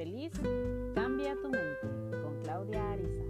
[0.00, 0.32] feliz,
[0.94, 3.22] cambia tu mente con Claudia Ariza.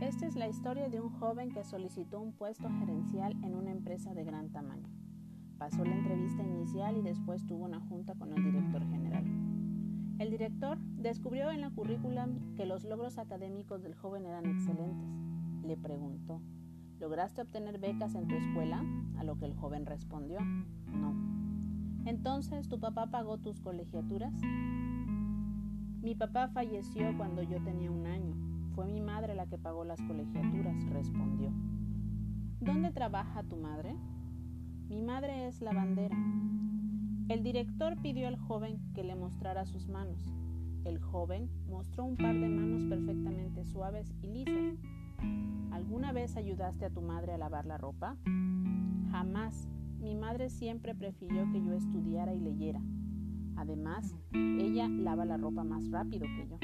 [0.00, 4.14] Esta es la historia de un joven que solicitó un puesto gerencial en una empresa
[4.14, 4.88] de gran tamaño.
[5.58, 9.26] Pasó la entrevista inicial y después tuvo una junta con el director general.
[10.18, 15.26] El director descubrió en la currícula que los logros académicos del joven eran excelentes.
[15.64, 16.40] Le preguntó,
[16.98, 18.82] ¿lograste obtener becas en tu escuela?
[19.18, 21.14] A lo que el joven respondió, no.
[22.04, 24.40] Entonces, ¿tu papá pagó tus colegiaturas?
[26.02, 28.36] Mi papá falleció cuando yo tenía un año.
[28.76, 31.50] Fue mi madre la que pagó las colegiaturas, respondió.
[32.60, 33.96] ¿Dónde trabaja tu madre?
[34.88, 36.16] Mi madre es lavandera.
[37.28, 40.32] El director pidió al joven que le mostrara sus manos.
[40.84, 44.78] El joven mostró un par de manos perfectamente suaves y lisas.
[45.70, 48.16] ¿Alguna vez ayudaste a tu madre a lavar la ropa?
[49.10, 49.68] Jamás.
[50.00, 52.80] Mi madre siempre prefirió que yo estudiara y leyera.
[53.56, 56.58] Además, ella lava la ropa más rápido que yo.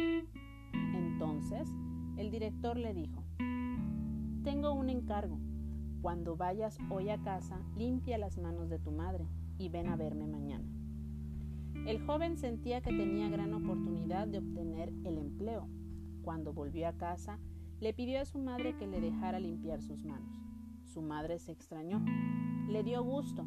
[0.73, 1.69] Entonces,
[2.17, 3.25] el director le dijo,
[4.45, 5.39] tengo un encargo.
[6.03, 10.27] Cuando vayas hoy a casa, limpia las manos de tu madre y ven a verme
[10.27, 10.69] mañana.
[11.87, 15.69] El joven sentía que tenía gran oportunidad de obtener el empleo.
[16.23, 17.39] Cuando volvió a casa,
[17.83, 20.41] le pidió a su madre que le dejara limpiar sus manos.
[20.85, 22.01] Su madre se extrañó.
[22.69, 23.45] Le dio gusto,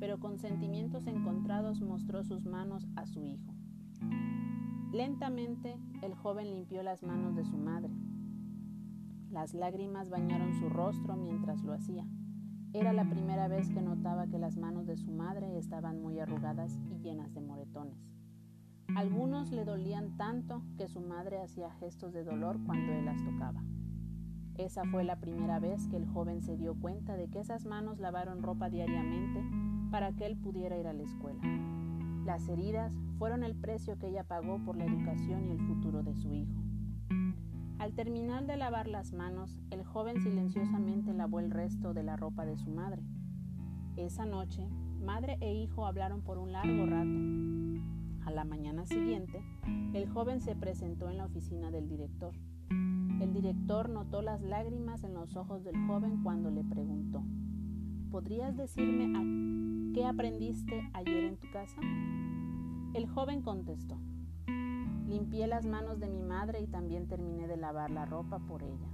[0.00, 3.52] pero con sentimientos encontrados mostró sus manos a su hijo.
[4.90, 7.90] Lentamente el joven limpió las manos de su madre.
[9.30, 12.06] Las lágrimas bañaron su rostro mientras lo hacía.
[12.72, 16.80] Era la primera vez que notaba que las manos de su madre estaban muy arrugadas
[16.90, 18.14] y llenas de moretones.
[18.96, 23.62] Algunos le dolían tanto que su madre hacía gestos de dolor cuando él las tocaba.
[24.56, 27.98] Esa fue la primera vez que el joven se dio cuenta de que esas manos
[27.98, 29.42] lavaron ropa diariamente
[29.90, 31.40] para que él pudiera ir a la escuela.
[32.24, 36.14] Las heridas fueron el precio que ella pagó por la educación y el futuro de
[36.14, 36.62] su hijo.
[37.78, 42.46] Al terminar de lavar las manos, el joven silenciosamente lavó el resto de la ropa
[42.46, 43.02] de su madre.
[43.96, 44.68] Esa noche,
[45.02, 48.24] madre e hijo hablaron por un largo rato.
[48.24, 49.44] A la mañana siguiente,
[49.92, 52.32] el joven se presentó en la oficina del director.
[53.24, 57.22] El director notó las lágrimas en los ojos del joven cuando le preguntó,
[58.10, 61.80] ¿podrías decirme qué aprendiste ayer en tu casa?
[62.92, 63.96] El joven contestó,
[65.08, 68.90] Limpié las manos de mi madre y también terminé de lavar la ropa por ella.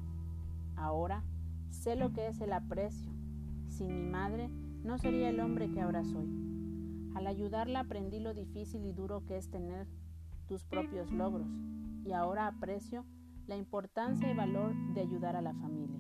[0.77, 1.25] Ahora
[1.71, 3.11] sé lo que es el aprecio.
[3.67, 4.49] Sin mi madre
[4.85, 6.29] no sería el hombre que ahora soy.
[7.17, 9.89] Al ayudarla aprendí lo difícil y duro que es tener
[10.47, 11.49] tus propios logros
[12.05, 13.05] y ahora aprecio
[13.50, 15.99] la importancia y valor de ayudar a la familia.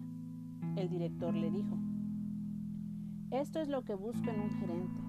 [0.76, 1.76] El director le dijo,
[3.32, 5.00] esto es lo que busco en un gerente.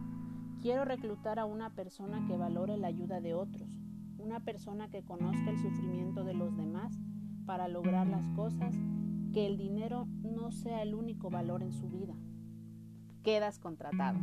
[0.59, 3.79] Quiero reclutar a una persona que valore la ayuda de otros,
[4.17, 6.99] una persona que conozca el sufrimiento de los demás
[7.45, 8.75] para lograr las cosas,
[9.33, 12.15] que el dinero no sea el único valor en su vida.
[13.21, 14.17] Quedas contratado.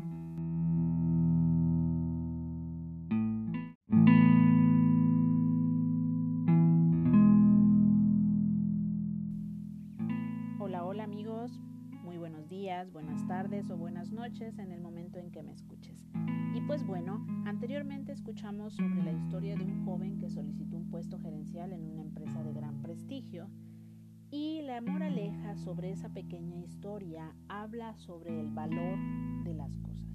[12.78, 16.06] Días, buenas tardes o buenas noches en el momento en que me escuches.
[16.54, 21.18] Y pues bueno, anteriormente escuchamos sobre la historia de un joven que solicitó un puesto
[21.18, 23.50] gerencial en una empresa de gran prestigio
[24.30, 28.96] y la moraleja sobre esa pequeña historia habla sobre el valor
[29.42, 30.14] de las cosas.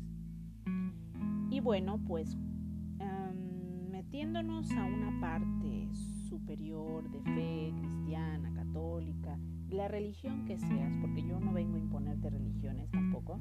[1.50, 5.90] Y bueno, pues um, metiéndonos a una parte
[6.30, 9.38] superior de fe cristiana, católica,
[9.74, 13.40] la religión que seas, porque yo no vengo a imponerte religiones tampoco,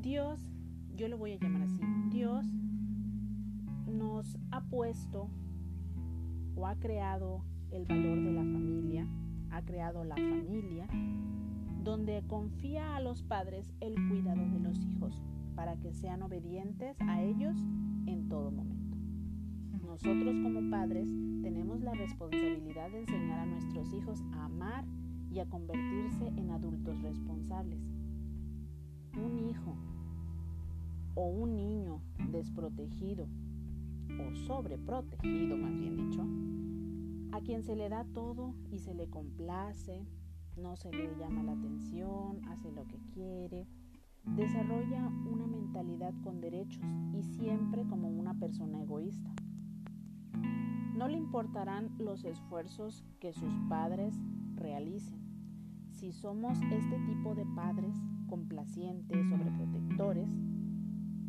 [0.00, 0.52] Dios
[0.96, 2.46] yo lo voy a llamar así, Dios
[3.86, 5.28] nos ha puesto
[6.54, 9.06] o ha creado el valor de la familia,
[9.50, 10.88] ha creado la familia,
[11.82, 15.22] donde confía a los padres el cuidado de los hijos
[15.54, 17.56] para que sean obedientes a ellos
[18.06, 18.96] en todo momento.
[19.84, 21.08] Nosotros como padres
[21.42, 24.84] tenemos la responsabilidad de enseñar a nuestros hijos a amar
[25.36, 27.78] y a convertirse en adultos responsables.
[29.22, 29.76] Un hijo
[31.14, 32.00] o un niño
[32.30, 33.28] desprotegido
[34.18, 36.26] o sobreprotegido, más bien dicho,
[37.36, 40.06] a quien se le da todo y se le complace,
[40.56, 43.66] no se le llama la atención, hace lo que quiere,
[44.24, 49.34] desarrolla una mentalidad con derechos y siempre como una persona egoísta.
[50.94, 54.18] No le importarán los esfuerzos que sus padres
[54.54, 55.25] realicen.
[55.96, 57.96] Si somos este tipo de padres
[58.28, 60.28] complacientes, sobreprotectores,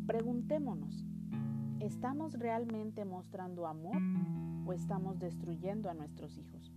[0.06, 1.06] preguntémonos,
[1.80, 3.96] ¿estamos realmente mostrando amor
[4.66, 6.74] o estamos destruyendo a nuestros hijos?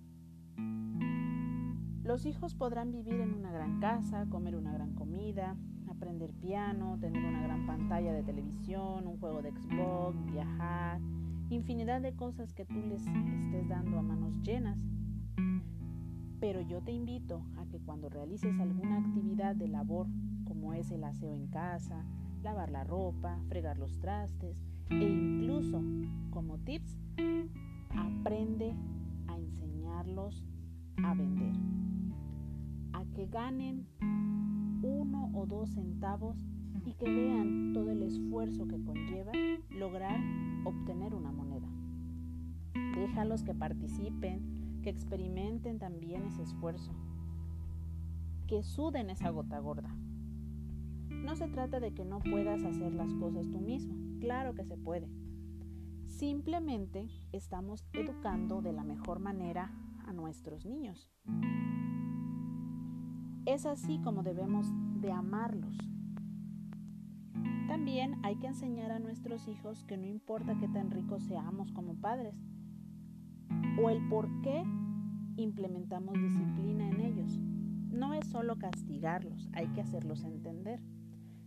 [2.03, 5.57] Los hijos podrán vivir en una gran casa, comer una gran comida,
[5.89, 11.01] aprender piano, tener una gran pantalla de televisión, un juego de Xbox, viajar,
[11.49, 14.79] infinidad de cosas que tú les estés dando a manos llenas.
[16.41, 20.07] Pero yo te invito a que cuando realices alguna actividad de labor,
[20.43, 22.03] como es el aseo en casa,
[22.41, 24.59] lavar la ropa, fregar los trastes
[24.89, 25.83] e incluso
[26.31, 26.97] como tips,
[27.95, 28.73] aprende
[29.27, 30.43] a enseñarlos
[31.03, 31.53] a vender,
[32.93, 33.85] a que ganen
[34.81, 36.43] uno o dos centavos
[36.85, 39.31] y que vean todo el esfuerzo que conlleva
[39.69, 40.19] lograr
[40.65, 41.67] obtener una moneda.
[42.95, 46.91] Déjalos que participen, que experimenten también ese esfuerzo,
[48.47, 49.95] que suden esa gota gorda.
[51.09, 54.77] No se trata de que no puedas hacer las cosas tú mismo, claro que se
[54.77, 55.07] puede.
[56.07, 59.71] Simplemente estamos educando de la mejor manera
[60.05, 61.09] a nuestros niños.
[63.45, 64.67] Es así como debemos
[64.99, 65.77] de amarlos.
[67.67, 71.95] También hay que enseñar a nuestros hijos que no importa qué tan ricos seamos como
[71.95, 72.35] padres
[73.81, 74.63] o el por qué
[75.37, 77.39] implementamos disciplina en ellos.
[77.91, 80.81] No es solo castigarlos, hay que hacerlos entender.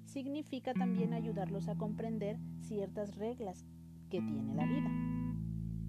[0.04, 3.66] Significa también ayudarlos a comprender ciertas reglas
[4.10, 4.90] que tiene la vida.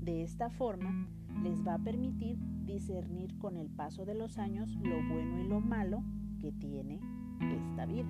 [0.02, 1.08] De esta forma,
[1.44, 5.60] les va a permitir discernir con el paso de los años lo bueno y lo
[5.60, 6.04] malo
[6.40, 7.00] que tiene
[7.40, 8.10] esta vida.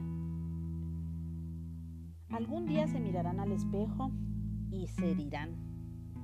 [2.29, 4.11] Algún día se mirarán al espejo
[4.71, 5.55] y se dirán,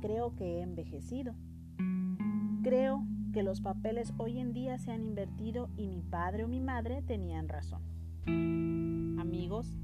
[0.02, 1.36] creo que he envejecido.
[2.64, 3.04] Creo
[3.34, 7.02] que los papeles hoy en día se han invertido y mi padre o mi madre
[7.02, 7.82] tenían razón.
[9.20, 9.80] Amigos,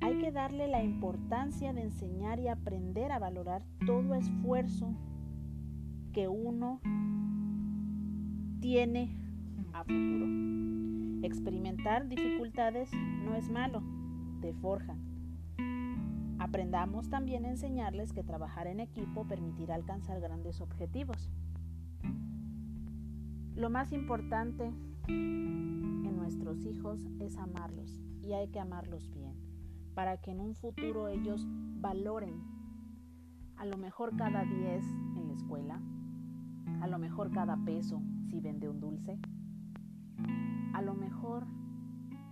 [0.00, 4.94] hay que darle la importancia de enseñar y aprender a valorar todo esfuerzo
[6.14, 6.80] que uno
[8.60, 9.10] tiene
[9.74, 10.26] a futuro.
[11.22, 12.90] Experimentar dificultades
[13.24, 13.82] no es malo,
[14.40, 14.98] te forjan.
[16.38, 21.28] Aprendamos también a enseñarles que trabajar en equipo permitirá alcanzar grandes objetivos.
[23.58, 24.72] Lo más importante
[25.08, 29.34] en nuestros hijos es amarlos y hay que amarlos bien
[29.94, 31.44] para que en un futuro ellos
[31.80, 32.40] valoren
[33.56, 34.84] a lo mejor cada 10
[35.16, 35.82] en la escuela,
[36.80, 38.00] a lo mejor cada peso
[38.30, 39.18] si vende un dulce,
[40.72, 41.44] a lo mejor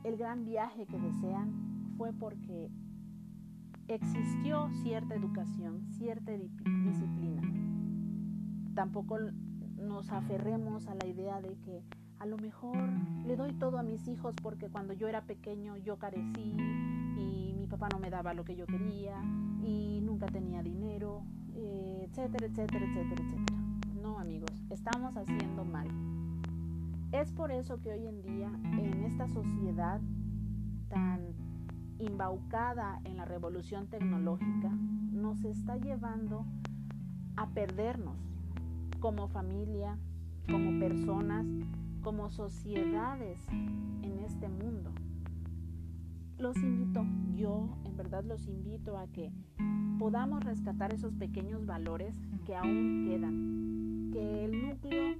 [0.04, 2.70] el gran viaje que desean fue porque
[3.88, 6.30] existió cierta educación, cierta
[6.84, 7.42] disciplina.
[8.76, 9.18] Tampoco
[9.76, 11.82] nos aferremos a la idea de que
[12.18, 12.76] a lo mejor
[13.26, 16.56] le doy todo a mis hijos porque cuando yo era pequeño yo carecí
[17.16, 19.20] y mi papá no me daba lo que yo quería
[19.62, 21.22] y nunca tenía dinero,
[21.54, 23.58] eh, etcétera, etcétera, etcétera, etcétera.
[24.00, 25.88] No, amigos, estamos haciendo mal.
[27.12, 30.00] Es por eso que hoy en día, en esta sociedad
[30.88, 31.34] tan
[31.98, 34.70] embaucada en la revolución tecnológica,
[35.12, 36.44] nos está llevando
[37.36, 38.35] a perdernos
[39.00, 39.98] como familia,
[40.50, 41.46] como personas,
[42.02, 44.92] como sociedades en este mundo.
[46.38, 49.32] Los invito, yo en verdad los invito a que
[49.98, 55.16] podamos rescatar esos pequeños valores que aún quedan, que el núcleo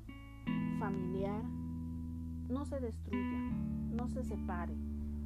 [0.78, 1.42] familiar
[2.48, 3.50] no se destruya,
[3.92, 4.74] no se separe.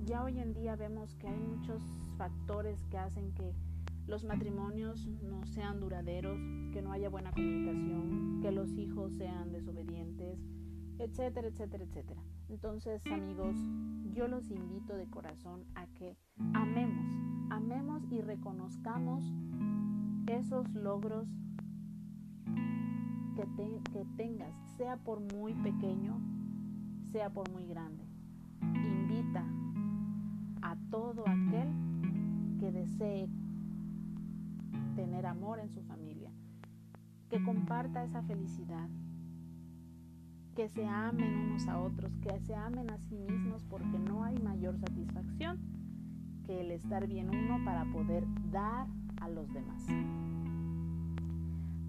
[0.07, 1.83] Ya hoy en día vemos que hay muchos
[2.16, 3.52] factores que hacen que
[4.10, 6.36] los matrimonios no sean duraderos,
[6.72, 10.40] que no haya buena comunicación, que los hijos sean desobedientes,
[10.98, 12.20] etcétera, etcétera, etcétera.
[12.48, 13.56] Entonces, amigos,
[14.12, 16.16] yo los invito de corazón a que
[16.54, 17.06] amemos,
[17.50, 19.24] amemos y reconozcamos
[20.26, 21.28] esos logros
[23.36, 26.20] que, que tengas, sea por muy pequeño
[27.12, 28.04] sea por muy grande.
[28.60, 29.44] Invita
[30.62, 31.68] a todo aquel
[32.60, 33.28] que desee
[34.94, 36.30] tener amor en su familia,
[37.28, 38.88] que comparta esa felicidad,
[40.54, 44.37] que se amen unos a otros, que se amen a sí mismos porque no hay
[44.38, 45.59] mayor satisfacción
[46.44, 48.87] que el estar bien uno para poder dar
[49.20, 49.87] a los demás.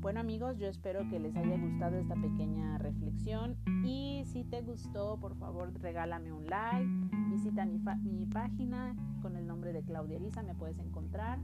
[0.02, 3.56] Bueno amigos, yo espero que les haya gustado esta pequeña reflexión
[3.86, 6.90] y si te gustó, por favor regálame un like,
[7.30, 11.40] visita mi, mi página con el nombre de Claudia Ariza, me puedes encontrar,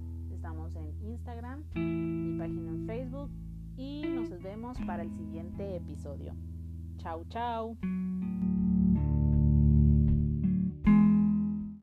[0.47, 3.29] en Instagram, mi página en Facebook
[3.75, 6.33] y nos vemos para el siguiente episodio.
[6.97, 7.77] Chao, chao.